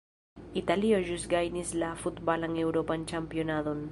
Italio 0.61 1.01
ĵus 1.09 1.27
gajnis 1.33 1.75
la 1.83 1.91
futbalan 2.05 2.57
eŭropan 2.65 3.07
ĉampionadon. 3.15 3.89